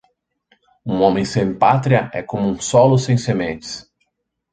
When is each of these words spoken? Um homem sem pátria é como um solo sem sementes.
Um 0.83 0.99
homem 1.03 1.23
sem 1.23 1.53
pátria 1.55 2.09
é 2.11 2.23
como 2.23 2.47
um 2.49 2.59
solo 2.59 2.97
sem 2.97 3.19
sementes. 3.19 3.87